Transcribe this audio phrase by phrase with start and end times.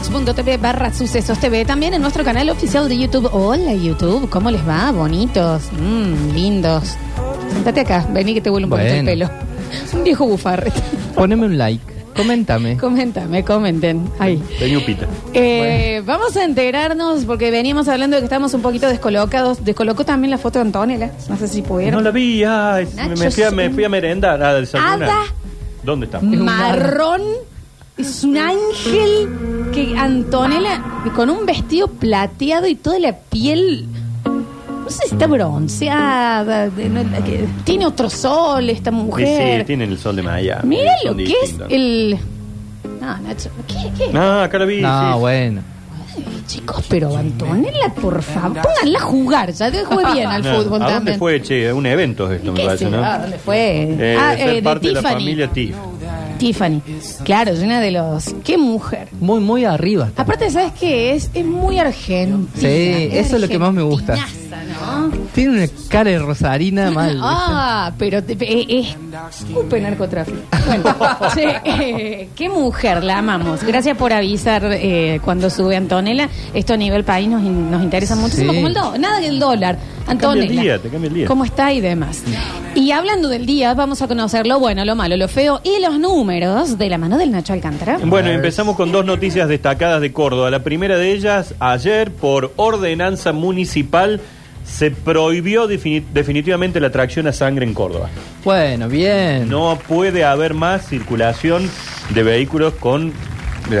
[0.00, 3.28] twitch.tv barra sucesos TV, también en nuestro canal oficial de YouTube.
[3.30, 4.90] Hola YouTube, ¿cómo les va?
[4.90, 6.94] Bonitos, mm, lindos.
[7.52, 9.28] Sentate acá, vení que te vuelvo un poquito el Bueno.
[9.28, 9.30] pelo.
[9.92, 10.72] Un viejo bufarre.
[11.14, 11.84] Poneme un like,
[12.16, 12.76] coméntame.
[12.80, 14.08] Coméntame, comenten.
[14.18, 14.42] Ahí.
[14.58, 15.06] Tenía un pita.
[15.34, 19.62] Eh, vamos a enterarnos, porque veníamos hablando de que estamos un poquito descolocados.
[19.62, 21.12] Descolocó también la foto de Antonella.
[21.28, 22.02] No sé si No pudieron.
[22.02, 24.42] la vi, ay, me, Nacho, me fui a, me fui a merendar.
[24.42, 25.02] a desayunar.
[25.02, 25.18] Ada.
[25.82, 26.20] ¿Dónde está?
[26.20, 27.20] Marrón.
[27.96, 29.28] Es un ángel
[29.72, 30.82] que Antonella,
[31.14, 33.86] con un vestido plateado y toda la piel.
[34.24, 36.68] No sé si está bronceada.
[36.70, 39.60] de- no- que tiene otro sol esta Sí, mujer.
[39.60, 40.76] sí, tienen el sol de Miami.
[40.76, 42.18] Mira lo que es el.
[43.00, 43.50] No, Nacho.
[43.68, 43.90] ¿Qué?
[44.06, 44.12] ¿Qué?
[44.12, 44.80] No, acá la vi.
[44.80, 45.18] No, sí.
[45.20, 45.62] bueno.
[46.16, 49.52] Ay, chicos, pero Antonella, por favor, pónganla a jugar.
[49.52, 51.18] Ya te juegue bien al No, fútbol ¿A dónde también.
[51.18, 51.72] fue, che?
[51.72, 52.96] Un evento esto, me ¿Qué parece, ¿no?
[53.20, 53.82] dónde fue?
[53.98, 55.12] Eh, ah, ser eh, de parte de la Tiffany.
[55.14, 55.76] familia Tiff.
[56.42, 56.80] Tiffany.
[57.24, 58.34] Claro, llena de los.
[58.44, 59.08] ¡Qué mujer!
[59.20, 60.08] Muy, muy arriba.
[60.08, 60.22] está.
[60.22, 61.30] Aparte, ¿sabes qué es?
[61.34, 62.46] Es muy argentina.
[62.56, 64.14] Sí, eso es lo que más me gusta.
[64.14, 65.10] Argentinaza, ¿no?
[65.34, 67.18] Tiene una cara de rosarina mal.
[67.22, 68.96] Ah, pero te- eh, es
[69.40, 70.38] escupe narcotráfico.
[70.66, 70.96] Bueno,
[71.34, 73.62] che, eh, qué mujer, la amamos.
[73.62, 76.28] Gracias por avisar eh, cuando sube Antonella.
[76.54, 78.56] Esto a nivel país nos, in- nos interesa muchísimo, Sí.
[78.56, 78.98] como el dólar.
[79.00, 79.28] Nada que
[80.10, 80.18] el dólar.
[80.18, 81.26] cambia el día, te cambia el día.
[81.26, 82.22] ¿Cómo está y demás?
[82.74, 85.98] Y hablando del día, vamos a conocer lo bueno, lo malo, lo feo y los
[85.98, 87.98] números de la mano del Nacho Alcántara.
[88.04, 90.50] Bueno, empezamos con dos noticias destacadas de Córdoba.
[90.50, 94.20] La primera de ellas, ayer, por ordenanza municipal,
[94.64, 98.08] se prohibió defini- definitivamente la tracción a sangre en Córdoba.
[98.44, 99.48] Bueno, bien.
[99.48, 101.68] No puede haber más circulación
[102.14, 103.12] de vehículos con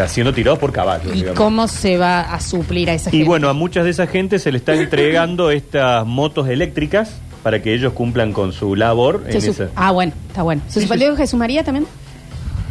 [0.08, 1.06] siendo tirados por caballos.
[1.12, 1.36] ¿Y digamos.
[1.36, 3.26] cómo se va a suplir a esa Y gente?
[3.28, 7.74] bueno, a muchas de esa gente se le está entregando estas motos eléctricas para que
[7.74, 9.68] ellos cumplan con su labor Se en esa.
[9.74, 10.62] Ah, bueno, está bueno.
[10.68, 11.86] ¿Se Sí, suspendió Jesús María también?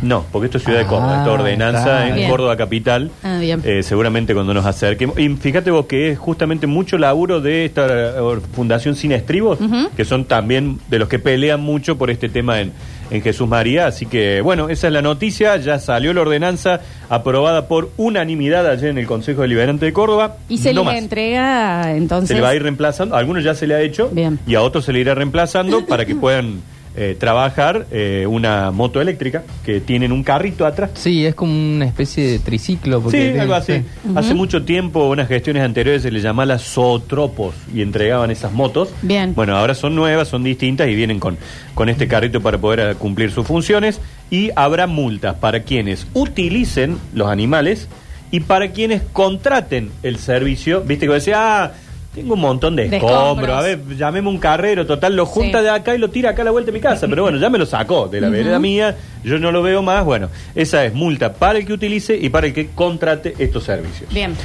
[0.01, 2.07] No, porque esto es Ciudad de Córdoba, Ah, esta ordenanza claro.
[2.07, 2.29] en Bien.
[2.31, 3.11] Córdoba capital.
[3.21, 3.61] Ah, bien.
[3.63, 5.19] Eh, seguramente cuando nos acerquemos.
[5.19, 9.59] Y fíjate vos que es justamente mucho laburo de esta eh, Fundación Sin Estribos,
[9.95, 12.71] que son también de los que pelean mucho por este tema en,
[13.11, 13.85] en Jesús María.
[13.87, 15.57] Así que, bueno, esa es la noticia.
[15.57, 20.37] Ya salió la ordenanza aprobada por unanimidad ayer en el Consejo Deliberante de Córdoba.
[20.49, 20.95] Y se No le más.
[20.95, 22.29] entrega entonces.
[22.29, 23.15] Se le va a ir reemplazando.
[23.15, 24.09] A algunos ya se le ha hecho.
[24.11, 24.39] Bien.
[24.47, 26.61] Y a otros se le irá reemplazando para que puedan
[26.95, 30.91] eh, trabajar eh, una moto eléctrica que tienen un carrito atrás.
[30.95, 32.97] Sí, es como una especie de triciclo.
[32.97, 33.73] Sí, porque- algo así.
[33.77, 33.83] sí.
[34.15, 38.89] Hace mucho tiempo, unas gestiones anteriores se les llamaba las zootropos y entregaban esas motos.
[39.01, 39.33] Bien.
[39.35, 41.37] Bueno, ahora son nuevas, son distintas y vienen con,
[41.73, 44.01] con este carrito para poder eh, cumplir sus funciones.
[44.29, 47.87] Y habrá multas para quienes utilicen los animales
[48.31, 50.81] y para quienes contraten el servicio.
[50.81, 51.71] Viste que decía, ah,
[52.13, 53.21] tengo un montón de De escombros.
[53.21, 53.57] escombros.
[53.57, 55.63] A ver, llámeme un carrero, total, lo junta Sí.
[55.63, 57.07] de acá y lo tira acá a la vuelta de mi casa.
[57.07, 60.03] Pero bueno, ya me lo sacó de la vereda mía, yo no lo veo más.
[60.03, 64.11] Bueno, esa es multa para el que utilice y para el que contrate estos servicios.
[64.13, 64.35] Bien.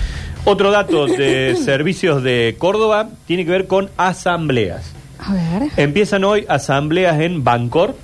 [0.45, 4.93] Otro dato de servicios de Córdoba tiene que ver con asambleas.
[5.19, 5.71] A ver.
[5.77, 7.97] Empiezan hoy asambleas en Bancor.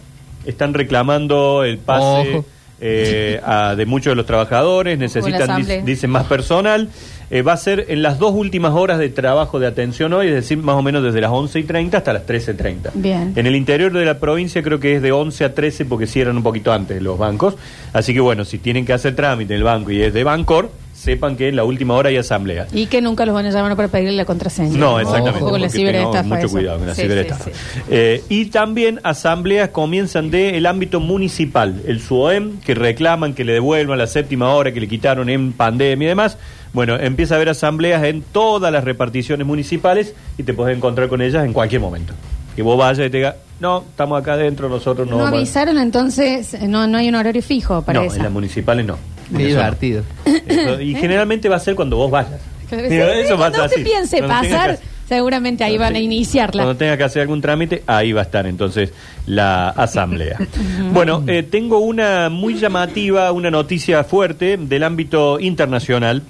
[0.44, 2.44] Están reclamando el pase Ojo.
[2.80, 4.98] eh, a- de muchos de los trabajadores.
[4.98, 5.82] Necesitan, asamblea.
[5.82, 6.88] dicen, más personal.
[7.34, 10.34] Eh, va a ser en las dos últimas horas de trabajo de atención hoy, es
[10.34, 12.90] decir, más o menos desde las 11 y 30 hasta las 13.30.
[12.92, 13.32] Bien.
[13.36, 16.36] En el interior de la provincia creo que es de 11 a 13 porque cierran
[16.36, 17.54] un poquito antes los bancos.
[17.94, 20.70] Así que bueno, si tienen que hacer trámite en el banco y es de Bancor,
[20.92, 22.66] sepan que en la última hora hay asamblea.
[22.70, 24.76] Y que nunca los van a llamar para pedirle la contraseña.
[24.78, 25.40] No, exactamente.
[25.42, 26.22] Ojo con la ciberestafa.
[26.24, 26.48] mucho eso.
[26.50, 27.44] cuidado con la Sí, ciberestafa.
[27.44, 27.80] sí, sí.
[27.90, 31.80] Eh, y también asambleas comienzan del ámbito municipal.
[31.86, 36.04] El SUOEM, que reclaman que le devuelvan la séptima hora que le quitaron en pandemia
[36.04, 36.36] y demás.
[36.72, 41.20] Bueno, empieza a haber asambleas en todas las reparticiones municipales y te puedes encontrar con
[41.20, 42.14] ellas en cualquier momento.
[42.56, 45.36] Que vos vayas y te digas, no, estamos acá adentro, nosotros no No vamos a-".
[45.38, 48.16] avisaron entonces, no, no hay un horario fijo para No, eso.
[48.16, 48.96] en las municipales no.
[49.28, 49.48] Qué no.
[49.48, 50.02] divertido.
[50.46, 52.40] Eso- y generalmente va a ser cuando vos vayas.
[52.70, 53.82] Eso usted así.
[53.84, 56.62] piense Cuando pasar, que- seguramente ahí Cuando van a iniciarla.
[56.62, 58.92] Cuando tenga que hacer algún trámite, ahí va a estar entonces
[59.26, 60.38] la asamblea.
[60.92, 66.22] bueno, eh, tengo una muy llamativa, una noticia fuerte del ámbito internacional.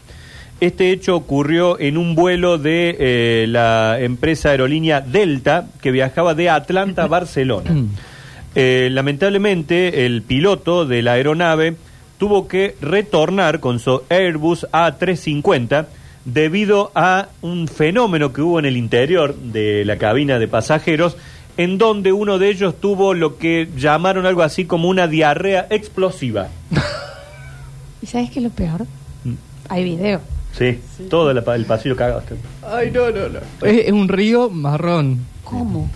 [0.63, 6.51] Este hecho ocurrió en un vuelo de eh, la empresa aerolínea Delta que viajaba de
[6.51, 7.75] Atlanta a Barcelona.
[8.55, 11.75] Eh, lamentablemente, el piloto de la aeronave
[12.17, 15.87] tuvo que retornar con su Airbus A350
[16.25, 21.17] debido a un fenómeno que hubo en el interior de la cabina de pasajeros,
[21.57, 26.51] en donde uno de ellos tuvo lo que llamaron algo así como una diarrea explosiva.
[28.01, 28.83] ¿Y sabes qué es lo peor?
[29.25, 29.35] Mm.
[29.69, 30.21] Hay video.
[30.57, 30.79] Sí,
[31.09, 32.23] todo el pasillo cagado.
[32.71, 33.39] Ay, no, no, no.
[33.67, 35.21] Es, es un río marrón.
[35.45, 35.89] ¿Cómo?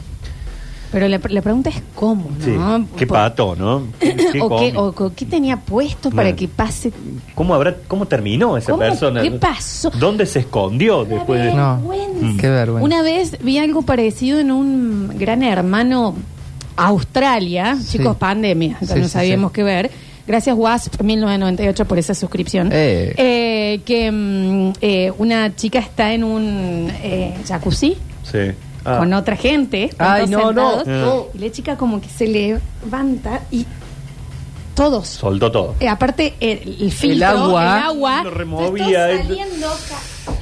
[0.92, 2.52] Pero la, la pregunta es cómo, Sí.
[2.52, 2.86] ¿no?
[2.96, 3.82] Qué Por- pato, ¿no?
[3.98, 6.36] Qué o, qué, o qué tenía puesto para Bueno.
[6.36, 6.92] que pase
[7.34, 8.78] ¿Cómo, habrá, ¿Cómo terminó esa ¿Cómo?
[8.84, 9.20] persona?
[9.20, 9.90] ¿Qué pasó?
[9.90, 11.52] ¿Dónde se escondió Una después de.?
[11.52, 11.76] No.
[11.78, 12.40] vergüenza.
[12.40, 12.84] Qué vergüenza.
[12.84, 16.14] Una vez vi algo parecido en un gran hermano
[16.76, 17.98] Australia, Sí.
[17.98, 19.54] chicos, pandemia, Sí, no sí, sabíamos sí.
[19.56, 19.90] qué ver.
[20.26, 22.70] Gracias WASP 1998 por esa suscripción.
[22.72, 23.14] Eh.
[23.16, 28.38] Eh, que mm, eh, una chica está en un eh, jacuzzi Sí.
[28.84, 28.98] Ah.
[28.98, 29.84] con otra gente.
[29.84, 30.84] están Ay, todos no, no.
[30.84, 31.30] sentados, Ah.
[31.34, 33.66] Y la chica como que se levanta y
[34.74, 35.06] todos.
[35.08, 35.74] Soltó todo.
[35.80, 37.62] Eh, aparte, el, el filtro, agua.
[37.78, 39.10] el agua, Lo removía.
[39.12, 40.32] está saliendo ca-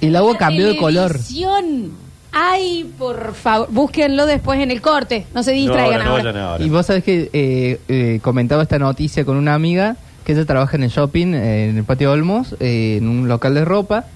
[0.00, 1.10] El agua cambió de color.
[1.12, 2.03] televisión.
[2.34, 5.26] Ay, por favor, búsquenlo después en el corte.
[5.34, 6.56] No se distraigan no, ahora.
[6.58, 10.76] Y vos sabés que eh, eh, comentaba esta noticia con una amiga que ella trabaja
[10.76, 14.06] en el shopping, eh, en el patio Olmos, eh, en un local de ropa.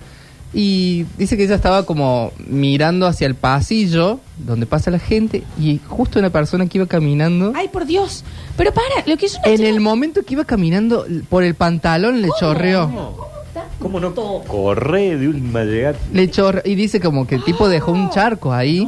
[0.53, 5.79] Y dice que ella estaba como mirando hacia el pasillo donde pasa la gente y
[5.87, 7.53] justo una persona que iba caminando.
[7.55, 8.25] Ay, por Dios.
[8.56, 12.23] Pero para, lo que yo no En el momento que iba caminando por el pantalón
[12.23, 12.87] le chorreó.
[12.87, 13.29] ¿Cómo
[13.80, 14.14] no
[14.46, 15.98] corre de última llegada?
[16.12, 18.86] Le chorreó y dice como que el tipo dejó un charco ahí.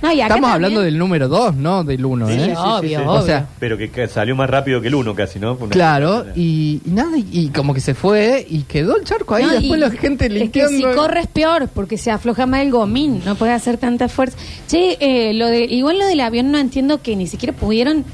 [0.00, 2.38] No, y acá Estamos también- hablando del número 2, no del 1, Sí, ¿eh?
[2.38, 3.10] sí, sí, obvio, obvio.
[3.10, 5.54] O sea, Pero que, que salió más rápido que el uno casi, ¿no?
[5.60, 9.34] Una- Claro, y, y nada, y, y como que se fue y quedó el charco
[9.34, 9.42] ahí.
[9.42, 10.70] No, después y la gente Es que limpiando.
[10.90, 14.38] si corres peor, porque se afloja más el gomín, no puede hacer tanta fuerza.
[14.68, 18.04] Che, eh, lo de, igual lo del avión no entiendo que ni siquiera pudieron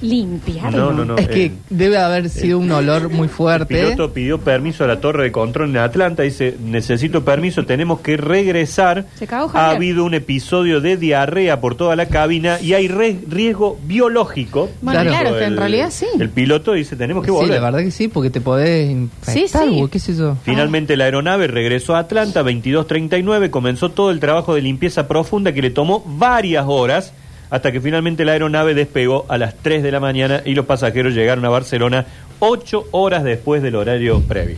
[0.00, 0.72] limpiar.
[0.74, 1.16] No, no, no.
[1.16, 3.74] es que eh, debe haber sido un olor muy El fuerte.
[3.74, 6.22] piloto pidió permiso a la torre de control en Atlanta.
[6.22, 9.06] Dice, necesito permiso, tenemos que regresar.
[9.16, 13.16] Se cagó ha habido un episodio de diarrea por toda la cabina y hay re-
[13.28, 14.70] riesgo biológico.
[14.82, 15.36] Bueno, Claro.
[15.38, 16.06] en El- realidad sí.
[16.18, 17.54] El piloto dice, tenemos que Sí, volver.
[17.60, 19.88] la verdad que sí, porque te podés infectar, Sí, sí.
[19.90, 20.36] qué sé yo.
[20.42, 25.62] Finalmente la aeronave regresó a Atlanta 22.39, comenzó todo el trabajo de limpieza profunda que
[25.62, 27.12] le tomó varias horas
[27.50, 31.14] hasta que finalmente la aeronave despegó a las 3 de la mañana y los pasajeros
[31.14, 32.06] llegaron a Barcelona
[32.40, 34.56] 8 horas después del horario previo.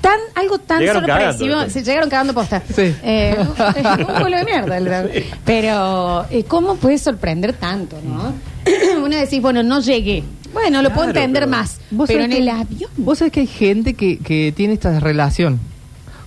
[0.00, 1.50] Tan, algo tan Llegaron sorpresivo.
[1.54, 2.62] cagando, se llegaron cagando posta.
[2.72, 2.94] Sí.
[3.02, 4.78] Eh, un culo de mierda.
[4.78, 5.24] el.
[5.44, 8.32] Pero, eh, ¿cómo puede sorprender tanto, no?
[9.04, 10.22] Uno decís, bueno, no llegué.
[10.52, 11.80] Bueno, lo puedo entender pero- más.
[11.90, 12.90] ¿Vos Pero en sabés el que- avión.
[12.96, 15.58] Vos sabés que hay gente que, que tiene esta relación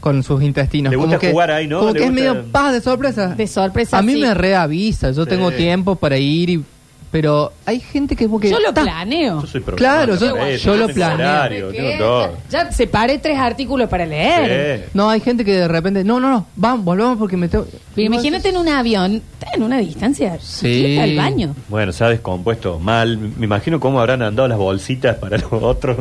[0.02, 0.92] con sus intestinos.
[0.92, 1.80] Le gusta como que, jugar ahí, ¿no?
[1.80, 3.28] Como que es gusta- medio paz de sorpresa.
[3.28, 4.20] De sorpresa, A mí sí.
[4.22, 5.30] me reavisa, yo Sí.
[5.30, 6.64] tengo tiempo para ir y...
[7.12, 8.50] Pero hay gente que es como que...
[8.50, 9.42] Yo lo ta, planeo.
[9.42, 11.16] Yo soy Claro, yo- programador, yo lo planeo.
[11.28, 12.38] horario, tengo todo.
[12.50, 14.80] Ya, ya separé tres artículos para leer.
[14.86, 14.90] Sí.
[14.94, 16.06] No, hay gente que de repente...
[16.06, 17.66] No, no, no, vamos, volvamos porque me tengo...
[17.94, 20.38] Pero imagínate en un avión, está en una distancia.
[20.42, 20.98] Sí.
[20.98, 21.56] al baño.
[21.68, 23.18] Bueno, se ha descompuesto mal.
[23.18, 25.98] Me imagino cómo habrán andado las bolsitas para los otros.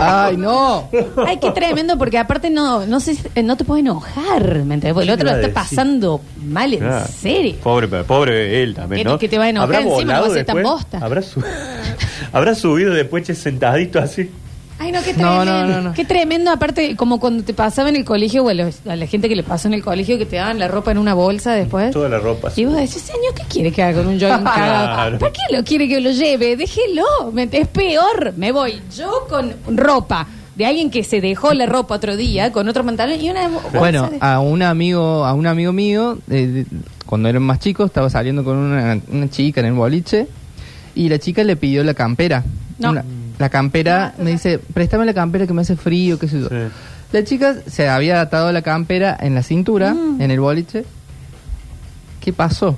[0.00, 0.88] ¡Ay, no!
[1.26, 4.92] Ay, qué tremendo, porque aparte no, no sé, no te puedes enojar, ¿me entiendes?
[4.94, 7.54] Porque el ¿Qué otro lo está pasando mal, en Ah, serio.
[7.62, 9.18] Pobre, pobre él también, Que- ¿no?
[9.18, 10.98] que te va a enojar ¿Habrá encima, no va a ser tan bosta.
[11.00, 11.42] ¿Habrá, su-
[12.32, 14.30] ¿Habrá subido después sentadito así?
[14.80, 15.44] Ay, no, qué tremendo.
[15.44, 15.92] no, no, no.
[15.92, 19.06] Qué tremendo, aparte, como cuando te pasaba en el colegio, o a, los- a la
[19.06, 21.52] gente que le pasó en el colegio, que te daban la ropa en una bolsa
[21.52, 21.90] después.
[21.90, 22.52] Toda la ropa.
[22.54, 24.86] Y vos decís, señor, ¿qué quiere que haga con un jogging cagado?
[24.94, 25.18] Claro.
[25.18, 26.56] ¿Para qué lo quiere que lo lleve?
[26.56, 27.04] Déjelo.
[27.32, 28.34] ¿me ent- Es peor.
[28.36, 32.68] Me voy yo con ropa de alguien que se dejó la ropa otro día, con
[32.68, 36.46] otro pantalón y una bolsa Bueno, de- a un amigo, a un amigo mío, eh,
[36.46, 36.66] de-
[37.06, 40.26] cuando eran más chicos, estaba saliendo con una, una chica en el boliche
[40.94, 42.44] y la chica le pidió la campera.
[42.78, 42.90] No.
[42.90, 43.04] Una-
[43.38, 46.48] la campera, me dice, préstame la campera que me hace frío, qué sé yo.
[46.48, 46.54] Sí.
[47.12, 50.20] La chica se había atado la campera en la cintura, Mm.
[50.20, 50.84] en el boliche.
[52.20, 52.76] ¿Qué pasó?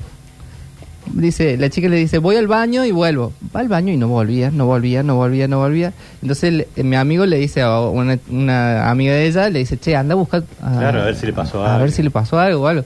[1.12, 3.32] Dice, la chica le dice, voy al baño y vuelvo.
[3.56, 5.92] Va al baño y no volvía, no volvía, no volvía, no volvía.
[6.22, 9.96] Entonces le- mi amigo le dice a una, una amiga de ella, le dice, che,
[9.96, 10.44] anda a buscar...
[10.60, 11.82] Claro, a ver si le pasó A algo.
[11.84, 12.84] ver si le pasó algo o algo.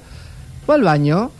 [0.70, 1.30] Va al baño,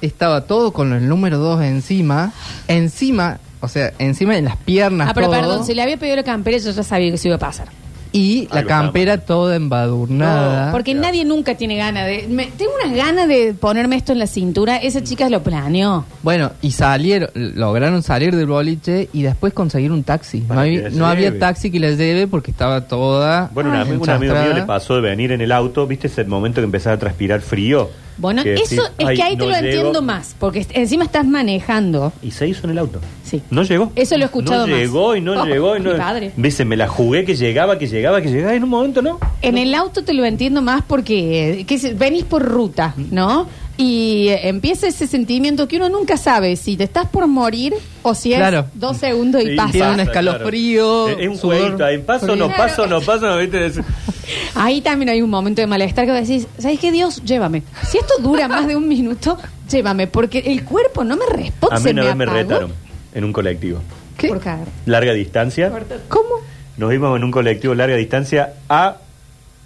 [0.00, 2.32] estaba todo con el número 2 encima,
[2.66, 5.08] encima, o sea, encima de las piernas.
[5.10, 7.28] Ah, pero todo, perdón, si le había pedido la campera, yo ya sabía que eso
[7.28, 7.68] iba a pasar.
[8.12, 10.72] Y la Algo campera toda embadurnada.
[10.72, 11.00] Porque ya.
[11.00, 12.26] nadie nunca tiene ganas de.
[12.28, 14.78] me- tengo unas ganas de ponerme esto en la cintura.
[14.78, 16.04] Esa chica lo planeó.
[16.24, 20.40] Bueno, y salieron, lograron salir del boliche y después conseguir un taxi.
[20.40, 21.38] No, Para había, la no había lleve.
[21.38, 23.48] taxi que la lleve porque estaba toda.
[23.54, 24.60] Bueno, un, amigo, un amigo mío enchastrada.
[24.60, 27.90] le pasó de venir en el auto, ¿viste ese momento que empezaba a transpirar frío?
[28.20, 29.66] Bueno, eso decís, es "Ay, que ahí no te lo llego".
[29.66, 30.36] entiendo más.
[30.38, 32.12] Porque encima estás manejando.
[32.22, 33.00] Y se hizo en el auto.
[33.24, 33.42] Sí.
[33.50, 33.92] No llegó.
[33.96, 34.80] Eso lo he escuchado No más.
[34.80, 35.92] llegó y no Oh, llegó y no.
[35.92, 36.32] mi padre.
[36.36, 39.18] Viste, me la jugué que llegaba, que llegaba, que llegaba y en un momento no.
[39.42, 43.46] En el auto te lo entiendo más porque eh, que se- venís por ruta, ¿no?
[43.82, 47.72] Y empieza ese sentimiento que uno nunca sabe si te estás por morir
[48.02, 48.66] o si es Claro.
[48.74, 49.72] dos segundos y Sí, pasa.
[49.72, 51.08] Tiene un escalofrío.
[51.08, 52.56] Es, un sudor jueguito, ahí paso, no frío.
[52.58, 53.64] paso, no paso, no, ¿viste?
[53.66, 53.80] Es-
[54.54, 57.22] Ahí también hay un momento de malestar que vos decís, ¿sabes qué Dios?
[57.24, 57.62] Llévame.
[57.88, 61.74] Si esto dura más de un minuto, llévame, porque el cuerpo no me responde.
[61.76, 62.72] A mí se una me vez me apagó retaron
[63.14, 63.80] en un colectivo.
[64.18, 64.28] ¿Qué?
[64.28, 64.68] Por cagar.
[64.86, 65.72] Larga distancia.
[66.08, 66.28] ¿Cómo?
[66.76, 68.98] Nos íbamos en un colectivo larga distancia a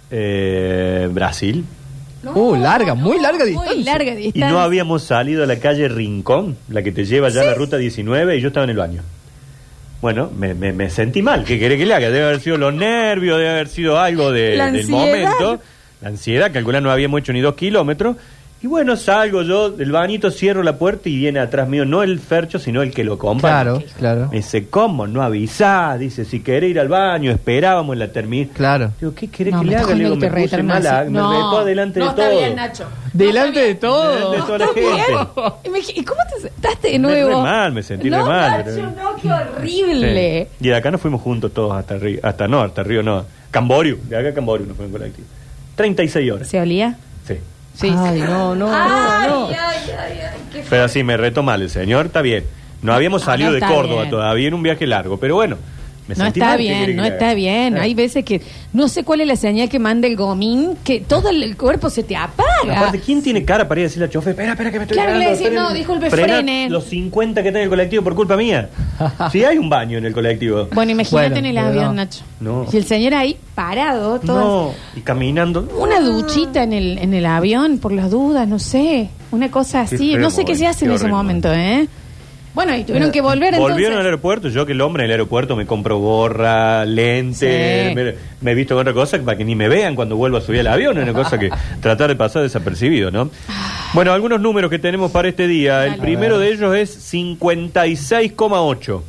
[0.09, 1.65] eh, Brasil.
[2.33, 3.83] Uh, larga, muy larga Muy distancia.
[3.93, 4.49] larga Y distancia.
[4.49, 7.77] no habíamos salido a la calle Rincón, la que te lleva ya a la ruta
[7.77, 9.01] 19, y yo estaba en el baño.
[10.01, 11.43] Bueno, me, me- me sentí mal.
[11.43, 12.09] ¿Qué querés que le haga?
[12.11, 15.59] Debe haber sido los nervios, debe haber sido algo de- La del momento.
[16.01, 18.15] La ansiedad, calcular no habíamos hecho ni dos kilómetros.
[18.61, 22.17] Y bueno, salgo yo del bañito, cierro la puerta y viene atrás mío, no el
[22.19, 23.51] fercho, sino el que lo compra.
[23.61, 24.29] Claro, claro.
[24.31, 25.05] Me dice, ¿cómo?
[25.05, 25.95] No avisá.
[25.99, 28.49] Dice, si querés ir al baño, esperábamos en la terminal.
[28.55, 28.91] Claro.
[28.99, 29.93] Digo, ¿qué querés No, que me le haga?
[29.93, 32.39] Le digo, me puse mala, me No, delante no de está todo.
[32.39, 32.85] bien, Nacho.
[33.13, 34.31] Delante de todo.
[34.31, 35.91] Delante de toda la gente.
[35.95, 37.29] ¿Y cómo te sentaste de Me nuevo?
[37.29, 38.65] re mal, me sentí re mal.
[38.65, 40.47] Nacho, no, qué horrible.
[40.59, 40.65] Sí.
[40.65, 43.99] Y de acá nos fuimos juntos todos hasta Río, hasta no, hasta Río no, Camboriú,
[44.09, 45.27] de acá a Camboriú nos fuimos en colectivo.
[45.75, 46.47] 36 horas.
[46.47, 46.97] ¿Se olía?
[47.75, 47.89] Sí.
[47.89, 47.93] Sí.
[47.97, 49.47] Ay, no, no, Ay, no, no.
[49.49, 52.45] ay, ay, ay, qué Pero así me retó mal el señor, está bien.
[52.81, 54.09] No habíamos No, salido no de Córdoba bien.
[54.11, 55.57] todavía en un viaje largo, pero bueno,
[56.07, 57.33] me No sentí está mal, ¿qué quiere bien, no está haga?
[57.33, 57.77] bien.
[57.77, 57.79] Eh.
[57.81, 58.41] Hay veces que
[58.73, 62.03] no sé cuál es la señal que manda el gomín, que todo el cuerpo se
[62.03, 62.77] te apaga.
[62.77, 64.97] Aparte, ¿quién tiene cara para ir a decirle al chofer, espera, espera, que me estoy
[64.97, 65.63] Claro, le decís, frena"?
[65.63, 66.69] no, disculpe, Frena frene.
[66.69, 68.69] los 50 que está en el colectivo por culpa mía.
[69.31, 70.67] Si hay un baño en el colectivo.
[70.73, 71.93] Bueno, imagínate Bueno, en el avión, no.
[71.93, 72.23] Nacho.
[72.39, 72.65] No.
[72.71, 74.39] Y el señor ahí parado, todo.
[74.39, 75.67] No, y caminando.
[75.79, 79.09] Una duchita en el, en el avión, por las dudas, no sé.
[79.31, 80.15] Una cosa así.
[80.15, 81.87] no sé qué se hace en ese momento, ¿eh?
[82.55, 84.05] Bueno, y tuvieron que volver Volvieron al entonces.
[84.05, 87.95] aeropuerto, yo que el hombre en el aeropuerto me compro gorra, lente, Sí.
[87.95, 90.41] me, me he visto con otra cosa para que ni me vean cuando vuelvo a
[90.41, 91.49] subir al avión, es una cosa que
[91.81, 93.29] tratar de pasar desapercibido, ¿no?
[93.93, 95.83] Bueno, algunos números que tenemos para este día.
[95.83, 96.01] El Dale.
[96.01, 99.01] primero de ellos es 56,8.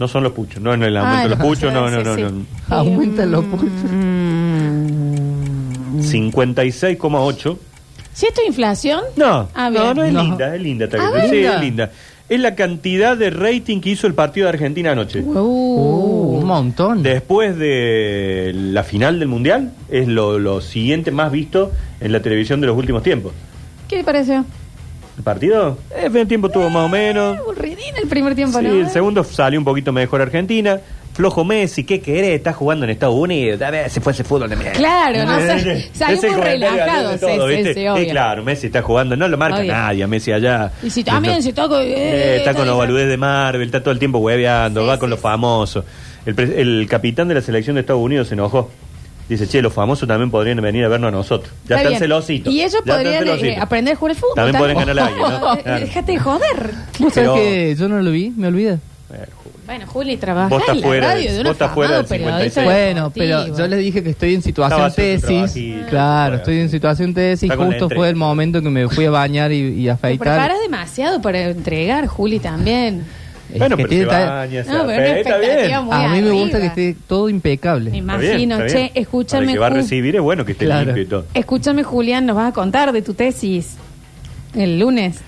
[0.00, 2.02] No son los puchos, no en el aumento Ah, de los no, puchos, no, no,
[2.02, 2.46] no, no.
[2.68, 3.90] Aumentan los puntos.
[3.90, 5.98] Mm.
[6.00, 7.58] 56,8.
[8.18, 9.00] ¿Si esto es inflación?
[9.14, 9.80] No, Ah, bien.
[9.80, 10.22] no, no es No.
[10.24, 10.84] linda, es linda.
[10.86, 11.54] esta Ah, que- sí, ¿linda?
[11.54, 11.90] es linda.
[12.28, 15.20] Es la cantidad de rating que hizo el partido de Argentina anoche.
[15.20, 16.38] Uh, Uh.
[16.40, 17.00] un montón.
[17.04, 21.70] Después de la final del Mundial, es lo, lo siguiente más visto
[22.00, 23.32] en la televisión de los últimos tiempos.
[23.88, 24.44] ¿Qué le pareció?
[25.16, 25.78] ¿El partido?
[25.92, 27.38] Eh, El primer tiempo tuvo más o menos.
[27.38, 28.72] Aburridín el primer tiempo, Sí, ¿no?
[28.74, 30.80] el segundo salió un poquito mejor Argentina.
[31.18, 32.36] Flojo Messi, ¿qué querés?
[32.36, 33.60] Está jugando en Estados Unidos.
[33.60, 34.74] A ver, se fue ese fútbol de mierda.
[34.78, 35.72] Claro, no Eh, sé.
[35.72, 37.74] eh, Salió ese muy comentario relajado, de todo, sí, sí, ¿viste?
[37.74, 38.02] sí, obvio.
[38.04, 39.72] Y claro, Messi está jugando, no lo marca Obvio.
[39.72, 40.70] nadie, a Messi allá.
[40.80, 41.82] Y si también se toca...
[41.82, 45.00] Eh, está con los baludez de Marvel, está todo el tiempo hueveando, Sí, va sí,
[45.00, 45.22] con los sí.
[45.24, 45.84] famosos.
[46.24, 48.70] El, pre- el capitán de la selección de Estados Unidos se enojó.
[49.28, 51.50] Dice, che, los famosos también podrían venir a vernos a nosotros.
[51.68, 51.98] Ya Está están bien.
[51.98, 52.52] celositos.
[52.54, 53.58] Y ellos ya están podrían eh, celositos.
[53.62, 54.34] aprender a jugar al fútbol.
[54.36, 55.54] También pueden ganar a alguien, ¿no?
[55.54, 55.80] Eh, Claro.
[55.80, 56.70] Déjate de joder.
[57.00, 58.30] ¿Vos sabés Pero- que yo no lo vi?
[58.36, 58.78] ¿Me olvida?
[59.66, 62.64] Bueno, Juli trabaja Vos en la fuera radio de un vos fuera del periodista 56.
[62.66, 65.64] Bueno, pero yo les dije que estoy en situación Estaba haciendo su tesis.
[65.72, 67.42] trabajito, Claro, estoy en situación tesis.
[67.44, 68.00] Está con la Justo entrega.
[68.00, 70.18] fue el momento que me fui a bañar y, y a Te afeitar.
[70.36, 73.04] preparas demasiado para entregar, Juli, también.
[73.52, 75.66] Es Bueno, que pero se tiene tal- baña, se No, pero una afeita, está expectativa
[75.80, 75.84] bien.
[75.84, 76.68] muy A mí me gusta que arriba.
[76.90, 77.90] esté todo impecable.
[77.90, 78.54] Me Está bien, imagino.
[78.56, 78.90] está che, bien.
[78.94, 80.84] escúchame, Para el que va a Ju- recibir es bueno que esté Claro.
[80.84, 81.24] limpio y todo.
[81.32, 83.76] Escúchame, Julián, nos vas a contar de tu tesis
[84.54, 85.20] el lunes,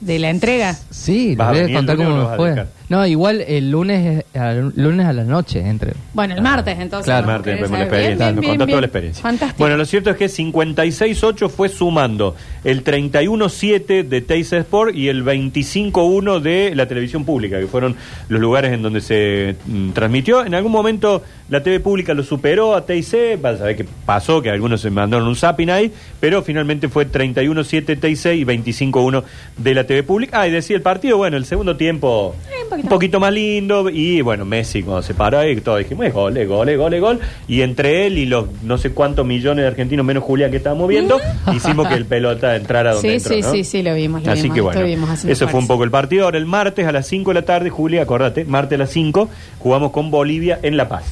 [0.00, 0.74] de la entrega.
[0.90, 2.36] Sí, les ¿Vas a voy a venir el contar lunes cómo lo me vas a
[2.36, 2.50] fue.
[2.50, 2.77] dejar?
[2.88, 5.92] No, igual el lunes, al lunes a la noche entre.
[6.14, 7.04] Bueno, el martes, entonces.
[7.06, 7.26] Claro.
[7.26, 7.32] ¿no?
[7.34, 7.76] Martes, vemos la.
[7.76, 8.26] Bien, experiencia.
[8.26, 8.72] bien, nos bien, contó bien.
[8.72, 9.22] toda la experiencia.
[9.22, 9.58] Fantástico.
[9.58, 15.24] Bueno, lo cierto es que 56.8 fue sumando el 31.7 de Teis Sport y el
[15.24, 17.94] 25.1 de la televisión pública, que fueron
[18.28, 20.44] los lugares en donde se mm, transmitió.
[20.44, 24.42] En algún momento la TV pública lo superó a TIC, vas a ver qué pasó,
[24.42, 25.90] que algunos se mandaron un zapping ahí,
[26.20, 29.22] pero finalmente fue 31.7 TIC y 25.1
[29.56, 30.40] de la TV pública.
[30.42, 33.32] Ah, y decía el partido, bueno, el segundo tiempo Eh, un poquito un poquito más
[33.32, 36.76] lindo y bueno, Messi cuando se paró ahí, todos dijimos, es gol, es gol, es
[36.78, 37.20] gol, es gol.
[37.48, 40.86] Y entre él y los no sé cuántos millones de argentinos, menos Julián que estábamos
[40.88, 41.18] viendo,
[41.54, 43.52] hicimos que el pelota entrara donde Sí, entró, sí, ¿no?
[43.52, 46.24] sí, sí, lo vimos, lo Así vimos, que bueno, eso fue un poco el partido.
[46.24, 49.28] Ahora el martes a las 5 de la tarde, Julia, acordate, martes a las 5,
[49.58, 51.04] jugamos con Bolivia en La Paz.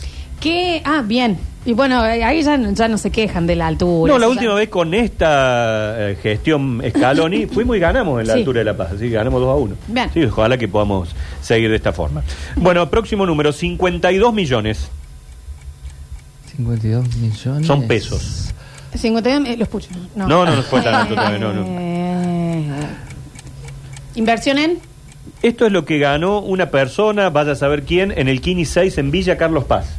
[0.46, 0.80] ¿Qué?
[0.84, 1.36] Ah, bien.
[1.64, 4.12] Y bueno, ahí ya, no- ya no se quejan de la altura.
[4.12, 8.34] No, la última ya- vez con esta eh, gestión Scaloni fuimos y ganamos en la
[8.34, 8.38] Sí.
[8.38, 9.74] altura de La Paz, así que ganamos 2 a 1.
[9.88, 10.08] Bien.
[10.14, 11.08] Sí, ojalá que podamos
[11.42, 12.22] seguir de esta forma.
[12.54, 14.88] Bueno, próximo número, 52 millones.
[16.56, 17.66] 52 millones.
[17.66, 18.52] Son pesos.
[18.94, 19.90] 52, eh, los puchos.
[20.14, 21.64] No, No, no, no fue tan alto todavía, no, no.
[21.68, 22.64] Eh,
[24.14, 24.78] ¿Inversión en?
[25.42, 28.96] Esto es lo que ganó una persona, vaya a saber quién, en el Kini 6
[28.98, 29.95] en Villa Carlos Paz.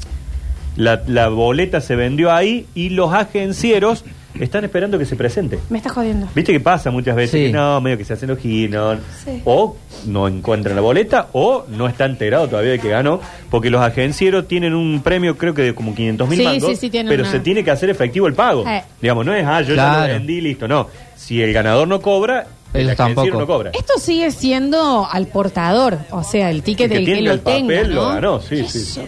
[0.77, 4.05] La, la boleta se vendió ahí y los agencieros
[4.39, 5.57] están esperando que se presente.
[5.69, 6.27] Me está jodiendo.
[6.35, 7.31] ¿Viste que pasa muchas veces?
[7.31, 7.47] Sí.
[7.47, 8.99] Que no, medio que se hacen los giros.
[9.25, 9.41] Sí.
[9.45, 13.19] O no encuentran la boleta o no está enterado todavía de que ganó.
[13.49, 16.69] Porque los agencieros tienen un premio, creo que de como 500 mil Sí, mangos.
[16.69, 18.63] sí, sí, tienen pero una- se tiene que hacer efectivo el pago.
[18.67, 18.83] Eh.
[19.01, 20.67] Digamos, no es, ah, yo ya lo vendí, listo.
[20.67, 20.87] No.
[21.15, 22.45] Si el ganador no cobra,
[22.81, 23.39] Ellos agenciero tampoco.
[23.39, 23.71] no cobra.
[23.73, 27.33] Esto sigue siendo al portador, o sea, el ticket El que del que tiene lo
[27.33, 27.93] el papel tenga, ¿no?
[27.95, 29.01] lo ganó, sí, sí.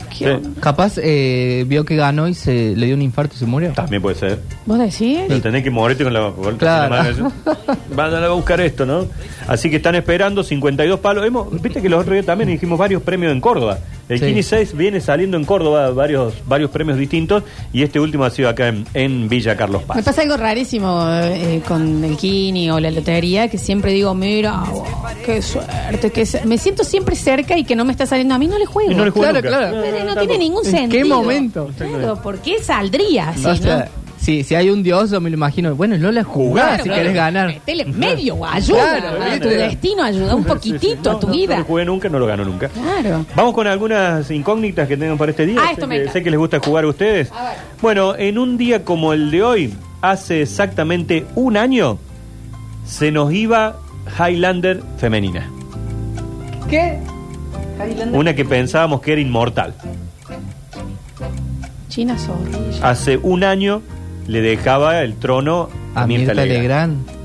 [0.60, 3.72] Capaz eh, vio que ganó y se le dio un infarto y se murió.
[3.74, 4.40] También puede ser.
[4.66, 5.20] ¿Vos decís?
[5.28, 6.96] Pero tenés que morirte con la, con Claro.
[6.96, 7.32] la mano.
[7.96, 9.06] Van a buscar esto, ¿no?
[9.48, 11.26] Así que están esperando 52 palos.
[11.26, 13.80] Hemos, Viste que los otros días también dijimos varios premios en Córdoba.
[14.10, 14.26] El Sí.
[14.26, 18.50] Kini 6 viene saliendo en Córdoba varios, varios premios distintos y este último ha sido
[18.50, 20.04] acá en, en Villa Carlos Me Paz.
[20.04, 24.84] pasa algo rarísimo eh, con el Kini o la lotería, que siempre digo, mira, wow,
[25.26, 28.34] qué suerte, que me siento siempre cerca y que no me está saliendo.
[28.34, 28.92] A mí no le juego.
[28.92, 29.58] Y no le juego Claro, nunca.
[29.58, 29.76] claro.
[29.78, 30.20] No tampoco.
[30.28, 31.06] tiene ningún ¿En qué sentido.
[31.22, 31.70] momento?
[31.78, 33.90] Claro, ¿por qué saldría así, o sea,
[34.20, 34.44] no?
[34.44, 35.76] si, hay un dios, yo me lo imagino.
[35.76, 37.02] Bueno, Lola, jugá Claro, si claro.
[37.02, 37.48] querés ganar.
[37.48, 41.34] Metele medio, o ayuda Claro, a tu destino, ayuda un poquitito No, a tu no,
[41.34, 41.56] vida.
[41.56, 42.70] No lo jugué nunca, no lo ganó nunca.
[42.70, 43.26] Claro.
[43.36, 45.60] Vamos con algunas incógnitas que tengan para este día.
[45.62, 47.32] Ah, sé, esto me que, sé que les gusta jugar a ustedes.
[47.32, 47.54] A ver.
[47.82, 51.98] Bueno, en un día como el de hoy, hace exactamente un año,
[52.86, 53.78] se nos iba
[54.18, 55.50] Highlander femenina.
[56.70, 57.00] ¿Qué?
[58.12, 59.74] Una que pensábamos que era inmortal.
[61.88, 62.90] China Zorrilla.
[62.90, 63.82] Hace un año
[64.30, 67.08] le dejaba el trono a, A Mirta, Mirta Legrand.
[67.08, 67.20] Legrand.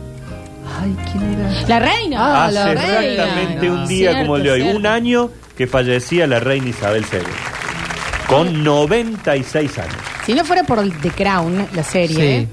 [0.81, 1.69] Ay, ¿quién era?
[1.69, 2.17] La reina.
[2.21, 3.01] Ah, Hace la reina.
[3.05, 4.79] exactamente un día cierto, como el de hoy, cierto.
[4.79, 7.19] un año que fallecía la reina Isabel II.
[8.29, 9.95] Con 96 años.
[10.27, 12.49] Si no fuera por The Crown, la serie, Sí.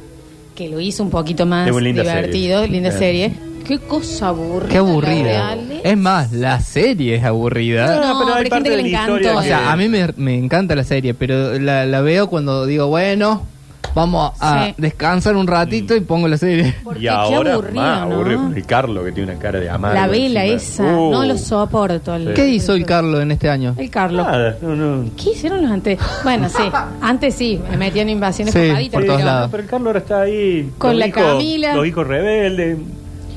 [0.54, 2.74] que lo hizo un poquito más linda divertido, serie.
[2.74, 3.34] linda serie.
[3.66, 4.70] Qué cosa aburrida.
[4.70, 5.56] Qué aburrida.
[5.84, 7.86] Es más, la serie es aburrida.
[7.88, 9.38] No, No, pero pero hay parte gente que de le encantó.
[9.38, 12.88] O sea, a mí me, me encanta la serie, pero la, la veo cuando digo,
[12.88, 13.44] bueno,
[13.94, 14.74] vamos a Sí.
[14.78, 16.76] descansar un ratito y pongo la serie.
[16.84, 18.14] Porque y ahora aburrido, más ¿no?
[18.16, 18.52] aburrido.
[18.56, 19.94] El Carlos que tiene una cara de amar.
[19.94, 22.16] La vela esa, no lo soporto.
[22.16, 23.76] el- ¿Qué hizo el Carlos en este año?
[23.78, 24.26] El Carlos.
[24.26, 25.10] Nada, no, no.
[25.16, 26.00] ¿Qué hicieron los antes?
[26.24, 26.64] Bueno, sí,
[27.02, 29.50] antes sí, me metían invasiones Sí, formaditas, por todos pero- lados.
[29.52, 30.72] Pero el Carlos ahora está ahí.
[30.78, 31.76] Con los la hijos- Camila.
[31.76, 32.78] Los hijos rebeldes.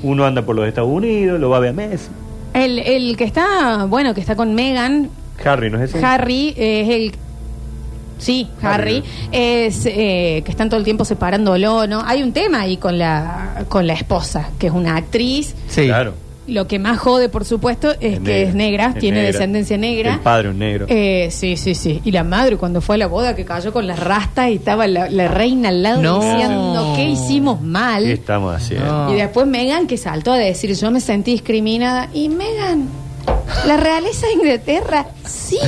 [0.03, 2.09] Uno anda por los Estados Unidos, lo va a ver a Messi.
[2.53, 5.09] El, el que está, bueno, que está con Megan,
[5.45, 6.05] Harry, ¿no es ese?
[6.05, 7.13] Harry, eh, es el...
[8.25, 9.05] Sí, Harry, Harry.
[9.33, 12.03] es eh, que están todo el tiempo separándolo, ¿no?
[12.05, 15.55] Hay un tema ahí con la, con la esposa, que es una actriz.
[15.69, 15.87] Sí.
[15.87, 16.15] Claro.
[16.47, 19.33] Lo que más jode, por supuesto, es, que es negra, es tiene negra.
[19.33, 20.13] descendencia negra.
[20.15, 20.85] El padre un negro.
[20.91, 22.03] Eh, sí, sí, sí.
[22.05, 24.87] Y la madre cuando fue a la boda que cayó con las rastas y estaba
[24.87, 26.21] la, la reina al lado No.
[26.21, 28.05] diciendo que hicimos mal.
[28.05, 28.87] ¿Qué estamos haciendo?
[29.07, 29.15] No.
[29.15, 32.11] Y después Megan que saltó a decir yo me sentí discriminada.
[32.13, 32.89] Y Megan,
[33.67, 35.59] la realeza de Inglaterra, sí.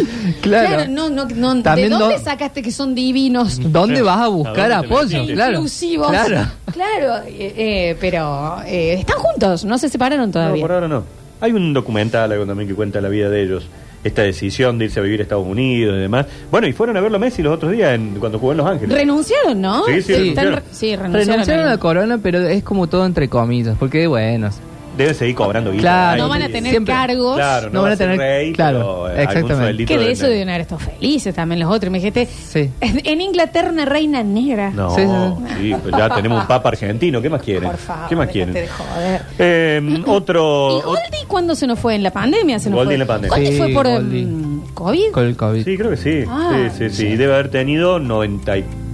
[0.42, 0.90] Claro.
[0.90, 1.54] no, no, no.
[1.54, 3.58] ¿De También dónde do- sacaste que son divinos?
[3.72, 5.08] ¿Dónde vas a ¿A buscar dónde te apoyo?
[5.18, 5.34] metiste?
[5.34, 5.52] Claro.
[5.54, 6.08] Inclusivos.
[6.08, 6.46] Claro.
[6.72, 10.60] Claro, eh, eh, pero eh, están juntos, no se separaron No, todavía.
[10.62, 11.04] por ahora no.
[11.40, 13.66] Hay un documental algo también que cuenta la vida de ellos.
[14.04, 16.26] Esta decisión de irse a vivir a Estados Unidos y demás.
[16.50, 18.66] Bueno, y fueron a verlo a Messi los otros días en- cuando jugó en Los
[18.68, 18.96] Ángeles.
[18.96, 19.84] Renunciaron, ¿no?
[19.86, 20.54] Sí, sí, Están renunciaron.
[20.54, 21.12] re- sí, renunciaron.
[21.28, 24.50] Renunciaron a la corona, pero es como todo entre comillas, porque bueno.
[24.96, 25.82] Deben seguir cobrando guita.
[25.82, 26.22] Claro.
[26.22, 27.36] No van a tener Siempre- cargos.
[27.36, 29.84] Claro, no, No van a tener- rey, claro, pero, eh, exactamente.
[29.84, 31.90] Que de eso deben haber estado felices también los otros.
[31.92, 32.70] Me dijiste, Sí.
[32.80, 34.70] en Inglaterra una reina negra.
[34.70, 37.20] No, Sí, sí, sí, pues ya tenemos un papa argentino.
[37.20, 37.64] ¿Qué más quieren?
[37.68, 38.54] Por favor, ¿Qué más quieren?
[38.54, 39.22] de joder.
[39.38, 40.78] Eh, otro.
[40.78, 41.94] ¿Y Goldie cuándo se nos fue?
[41.94, 42.94] ¿En la pandemia se nos Goldie fue?
[42.94, 43.36] en la pandemia.
[43.36, 44.22] ¿Goldie Sí, fue por Goldie.
[44.22, 45.10] em, COVID?
[45.12, 45.64] Con el COVID.
[45.64, 46.24] Sí, creo que sí.
[46.28, 47.08] Ah, sí, sí, sí.
[47.10, 47.16] sí.
[47.16, 48.85] Debe haber tenido 94.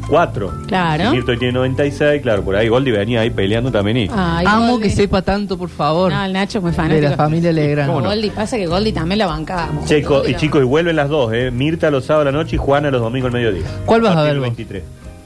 [0.67, 1.05] Claro.
[1.09, 2.23] Y Mirto tiene 96.
[2.23, 3.97] Claro, por ahí Goldie venía ahí peleando también.
[3.97, 4.09] Y...
[4.13, 4.89] Ay, Amo Goldie.
[4.89, 6.13] que sepa tanto, por favor.
[6.13, 7.09] No, el Nacho es muy de fanático.
[7.11, 7.89] la familia Legrand.
[7.89, 8.09] ¿Cómo no?
[8.11, 9.87] Goldie, pasa que Goldie también la bancábamos.
[9.87, 11.51] Checo, y chicos, y vuelven las dos, ¿eh?
[11.51, 13.63] Mirta los sábados a la noche y Juana los domingos al mediodía.
[13.87, 14.41] ¿Cuál vas a partir ver?
[14.43, 14.83] 23.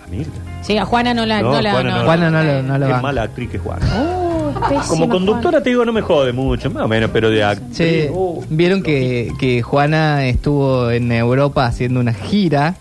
[0.07, 0.41] A Mirta.
[0.63, 1.43] Sí, a Juana no la.
[1.43, 2.05] No, No, la Juana no.
[2.05, 3.87] Juana no la- no la mala actriz que Juana.
[3.97, 4.53] Oh,
[4.89, 5.63] Como conductora Juana.
[5.63, 7.77] te digo, no me jode mucho, más o menos, pero de actriz.
[7.77, 8.09] Sí,
[8.51, 12.75] vieron que, que Juana estuvo en Europa haciendo una gira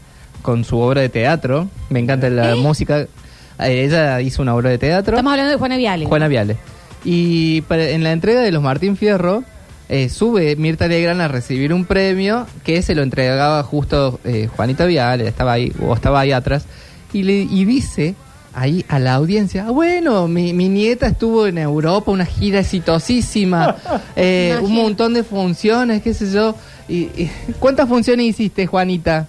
[0.46, 1.68] con su obra de teatro.
[1.90, 2.56] Me encanta la ¿Eh?
[2.56, 3.00] música.
[3.02, 5.16] Eh, ella hizo una obra de teatro.
[5.16, 6.06] Estamos hablando de Juana Viale.
[6.06, 6.56] Juana Viale.
[7.04, 9.44] Y para- en la entrega de los Martín Fierro,
[9.90, 14.86] eh, sube Mirta Legrand a recibir un premio que se lo entregaba justo eh, Juanita
[14.86, 16.66] Viale, estaba ahí, o estaba ahí atrás,
[17.12, 18.14] y, le, y dice
[18.54, 23.76] ahí a la audiencia, "Ah, bueno, mi, mi nieta estuvo en Europa, una gira exitosísima,
[24.16, 26.56] eh, un montón de funciones, qué sé yo.
[26.88, 29.28] Y, y- ¿Cuántas funciones hiciste, Juanita?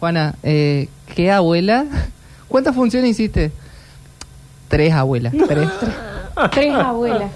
[0.00, 1.84] Juana, eh, ¿qué abuela?
[2.48, 3.50] ¿Cuántas funciones hiciste?
[4.68, 5.68] Tres abuelas, tres.
[6.52, 7.30] Tres abuelas.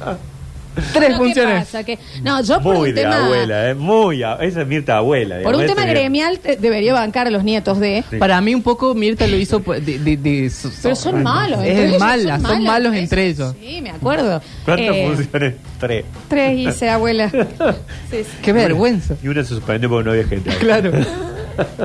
[0.92, 1.64] Tres No, ¿qué funciones.
[1.64, 1.84] pasa?
[1.84, 3.24] Que- no, yo por Muy un de tema.
[3.24, 3.74] abuela, ¿eh?
[3.74, 4.22] Muy.
[4.22, 5.38] a- Esa es Mirta abuela.
[5.42, 8.04] Por un tema gremial te- debería bancar a los nietos de.
[8.08, 8.16] Sí.
[8.18, 11.22] Para mí un poco Mirta lo hizo por- de, de- de- so- Pero so- son
[11.24, 11.64] malos.
[11.64, 13.54] Es ellos, mala, son malos entre ellos.
[13.60, 14.40] Sí, me acuerdo.
[14.64, 15.54] ¿Cuántas Eh, funciones?
[15.80, 16.04] Tres.
[16.28, 17.30] Tres hice, abuela.
[18.10, 18.26] Sí, sí.
[18.42, 19.14] Qué vergüenza.
[19.22, 20.50] Y una se suspendió porque no había gente.
[20.58, 20.92] Claro.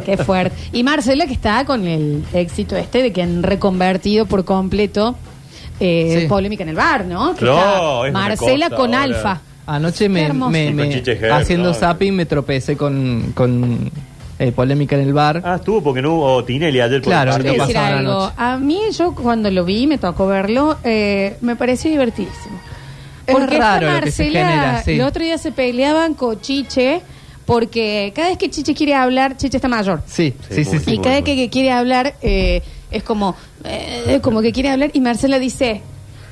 [0.06, 0.56] Qué fuerte.
[0.72, 5.16] Y Marcela que está con el éxito este de que han reconvertido por completo
[5.80, 6.28] eh, Sí.
[6.28, 7.34] polémica en el bar, ¿no?
[7.34, 9.04] Que Claro, está es una Marcela cosa con ahora.
[9.04, 9.42] Alfa.
[9.68, 10.52] Anoche me, hermoso.
[10.52, 11.74] con me- Chiche Herb, haciendo ¿no?
[11.74, 13.92] zapping me tropecé con, con
[14.38, 15.42] eh, polémica en el bar.
[15.44, 17.60] Ah, estuvo porque no hubo Tinelli ayer por Claro, el Yo ¿qué te voy a
[17.66, 17.82] partido.
[17.82, 18.22] decir pasó algo.
[18.24, 18.36] anoche?
[18.38, 22.60] A mí, yo cuando lo vi, me tocó verlo, eh, me pareció divertidísimo.
[23.26, 24.92] Es Porque raro esta lo que se genera, sí.
[24.92, 27.02] el otro día se peleaban con Chiche,
[27.46, 30.02] porque cada vez que Chiche quiere hablar, Chiche está mayor.
[30.08, 30.70] Sí, Sí, sí, sí.
[30.72, 30.94] muy sí.
[30.94, 34.90] Y cada vez que, que quiere hablar, eh, es como, eh, como que quiere hablar,
[34.94, 35.82] y Marcela dice,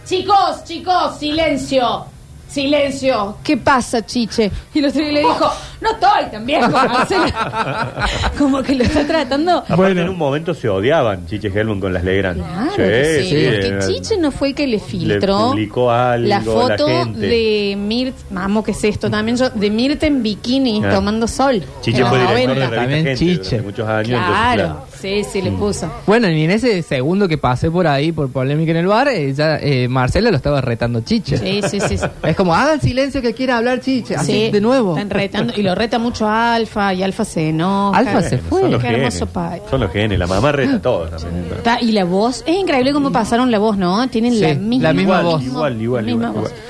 [0.06, 2.06] chicos, chicos, silencio.
[2.48, 4.52] Silencio, ¿qué pasa, Chiche?
[4.76, 5.52] Y el otro día le dijo,
[5.84, 8.08] no estoy también con Marcela.
[8.38, 10.02] Como que lo está tratando Bueno.
[10.02, 12.42] en un momento se odiaban Chiche Helmut con las Legrand.
[12.42, 16.38] Claro que sí, porque era- Chiche no fue el que le filtró publicó algo, la
[16.40, 17.20] la foto gente.
[17.20, 19.10] de Mirt, vamos, ¿qué es esto?
[19.10, 20.92] También yo, de Mirta en bikini Ah.
[20.96, 21.64] tomando sol.
[21.82, 22.60] Chiche fue director de 90.
[22.60, 23.62] la revista También Gente Chiche.
[23.62, 24.10] muchos años.
[24.10, 25.92] entonces, Claro, sí, sí, le puso.
[26.08, 29.34] Bueno, y en ese segundo que pasé por ahí, por polémica en el bar, eh,
[29.34, 31.38] ya, eh, Marcela lo estaba retando Chiche.
[31.38, 31.98] Sí, sí, sí.
[31.98, 32.06] sí.
[32.24, 34.16] Es como, hagan silencio que quiere hablar Chiche.
[34.16, 34.94] Así, Sí, de nuevo.
[34.98, 37.98] Están retando, y lo reta mucho a Alfa, y Alfa se enoja.
[37.98, 38.62] Alfa se fue.
[38.62, 39.16] Son los Qué genes.
[39.16, 39.62] hermoso pai.
[39.70, 40.18] Son los genes.
[40.20, 41.46] La mamá reta a todos también.
[41.64, 44.08] Ta- Y la voz, es increíble cómo pasaron la voz, ¿no?
[44.10, 45.44] Tienen Sí, la misma, la misma voz.
[45.44, 46.52] Igual, igual, la misma igual, voz.
[46.52, 46.64] igual.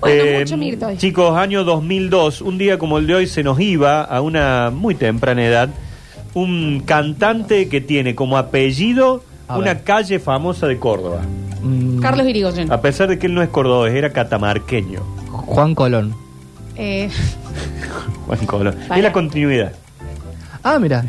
[0.00, 0.96] Bueno, Eh, mucho Mirta hoy.
[0.96, 4.94] Chicos, año 2002, un día como el de hoy se nos iba a una muy
[4.94, 5.70] temprana edad
[6.34, 9.82] un cantante que tiene como apellido A una ver.
[9.82, 11.22] calle famosa de Córdoba.
[11.62, 12.70] Mm, Carlos Irigoyen.
[12.70, 15.00] A pesar de que él no es cordobés, era catamarqueño.
[15.32, 16.14] Juan Colón.
[16.76, 17.08] Eh,
[18.28, 18.74] Juan Colón.
[18.86, 18.96] Para.
[18.98, 19.72] Es la continuidad.
[20.62, 21.04] Ah, mira.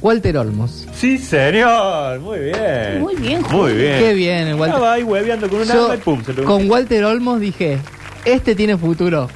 [0.00, 0.86] Walter Olmos.
[0.94, 2.20] Sí, señor.
[2.20, 3.00] Muy bien.
[3.00, 3.74] Muy bien, Muy Julio.
[3.76, 3.98] bien.
[3.98, 4.68] Qué bien, el Walter.
[4.76, 7.78] Estaba ahí hueveando con un Yo, arma y pum, se lo con Walter Olmos dije,
[8.24, 9.28] este tiene futuro.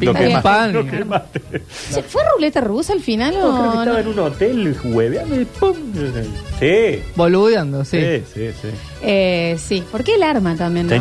[0.00, 0.72] Lo que más- pam.
[0.72, 3.82] lo que más te- ¿se ¿Fue ruleta rusa al final No, o creo que no?
[3.82, 5.76] estaba en un hotel hueveando y pum.
[6.60, 7.02] Sí.
[7.16, 7.98] Boludeando, sí.
[8.00, 8.68] Sí, sí, sí.
[9.02, 10.92] Eh, sí, porque el arma también, ¿no?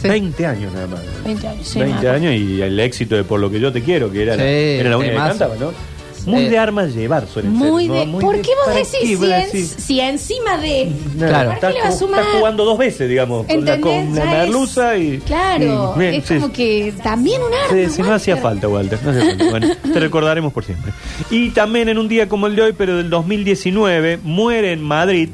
[0.00, 0.08] Sí.
[0.08, 1.00] 20 años nada más.
[1.24, 2.16] 20 años, sí, 20 me acuerdo.
[2.28, 4.90] años y el éxito de Por lo que yo te quiero, que era, la, era
[4.90, 5.72] la única que cantaba, ¿no?
[6.26, 8.06] Muy de armas llevar suelen Muy ser, de.
[8.06, 8.12] ¿no?
[8.14, 9.30] Muy ¿Por de- qué vos ¿para decís si,
[9.60, 10.90] en- si encima de.
[11.18, 11.52] Claro.
[11.52, 12.24] Estás, qué le sumar?
[12.36, 13.80] jugando dos veces, digamos, con la, ¿Entendés?
[14.06, 15.18] con la es- merluza y.
[15.18, 16.34] Claro, y- bien, es sí.
[16.34, 17.68] como que también un arma.
[17.70, 18.12] Sí, sí, no Walter.
[18.16, 18.98] hacía falta, Walter.
[19.04, 19.44] No hacía falta.
[19.50, 20.92] Bueno, te recordaremos por siempre.
[21.30, 25.28] Y también en un día como el de hoy, pero del 2019, muere en Madrid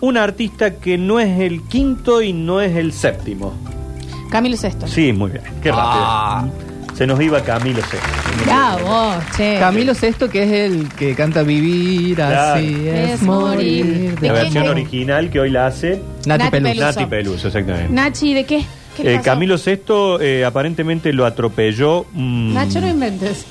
[0.00, 3.54] un artista que no es el quinto y no es el séptimo.
[4.30, 4.86] Camilo Sesto.
[4.86, 5.44] Sí, muy bien.
[5.62, 5.84] Qué rápido.
[6.04, 6.46] Ah.
[6.96, 8.08] Se nos iba Camilo Sesto.
[8.84, 9.56] Vos, che.
[9.58, 13.84] Camilo Sesto, que es el que canta Vivir así es, Es morir.
[13.84, 14.14] morir.
[14.14, 14.70] La ¿De versión qué?
[14.70, 16.62] original que hoy la hace Nati Nati Peluso.
[16.74, 16.84] Peluso.
[17.00, 17.92] Nati Peluso, exactamente.
[17.92, 18.64] Nachi, ¿de qué?
[18.96, 19.24] ¿Qué le Eh, pasó?
[19.24, 19.80] Camilo VI
[20.20, 23.46] eh, aparentemente lo atropelló mm, Nacho, no inventes.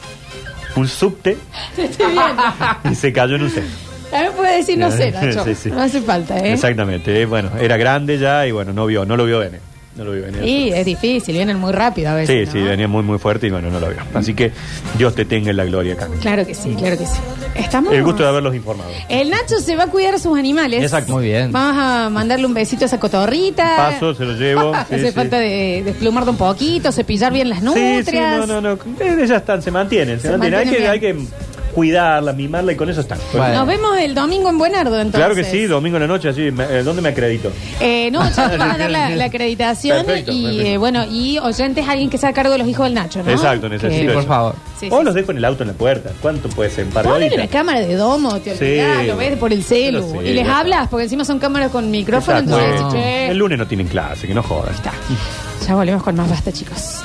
[0.76, 1.38] un subte
[1.76, 2.44] Te estoy viendo.
[2.92, 3.68] y se cayó en un seno.
[4.12, 5.44] También puede decir no sé, Nacho.
[5.46, 5.70] Sí, sí.
[5.72, 6.54] No hace falta, ¿eh?
[6.54, 7.22] Exactamente.
[7.22, 9.60] eh, bueno, era grande ya y bueno, no vio, no lo vio venir.
[9.98, 10.44] No lo vio venir.
[10.44, 12.50] Y es difícil, vienen muy rápido a Sí, veces.
[12.54, 12.66] sí, ¿no?
[12.70, 13.98] venía muy, muy fuerte y bueno, no lo vio.
[14.14, 14.52] Así que
[14.98, 16.22] Dios te tenga en la gloria, Camilo.
[16.22, 17.20] Claro que sí, claro que sí.
[17.56, 17.92] Estamos.
[17.94, 18.92] El gusto de haberlos informado.
[19.10, 20.84] El Nacho se va a cuidar a sus animales.
[20.84, 21.14] Exacto.
[21.14, 21.52] Muy bien.
[21.52, 23.76] Vamos a mandarle un besito a esa cotorrita.
[23.76, 24.74] Paso, se lo llevo.
[24.90, 25.12] sí, Hace sí.
[25.14, 28.06] falta de desplumarlo un poquito, cepillar bien las Sí, nutrias.
[28.06, 28.74] sí, no, no, no.
[29.00, 30.60] Eh, Ellas están, se mantienen, se, Se mantienen.
[30.60, 31.28] Hay que, mantienen hay que
[31.78, 33.20] cuidarla, mimarla y con eso están.
[33.34, 33.54] Bueno.
[33.54, 35.20] Nos vemos el domingo en Buenardo, entonces.
[35.20, 36.50] Claro que sí, domingo en la noche, así.
[36.50, 37.52] me- eh, ¿Dónde me acredito?
[37.80, 40.68] Eh, no, ya te van a dar la, la acreditación Perfecto, y perfecto.
[40.70, 43.30] eh, bueno, y oyentes, alguien que sea a cargo de los hijos del Nacho, ¿no?
[43.30, 44.28] Exacto, necesito Sí, por eso.
[44.28, 44.56] favor.
[44.80, 45.20] Sí, o sí, los sí.
[45.20, 46.10] dejo en el auto en la puerta.
[46.20, 46.86] ¿Cuánto puede ser?
[46.86, 48.64] Un par de Ponle una cámara de domo, te Sí.
[48.66, 50.22] olvidás, lo ves por el celu.
[50.24, 52.60] Y les hablas, porque encima son cámaras con micrófono, Exacto.
[52.60, 52.92] entonces, No.
[52.92, 54.74] che, El lunes no tienen clase, que no jodan.
[54.74, 54.92] está.
[55.68, 57.02] Ya volvemos con más basta, chicos.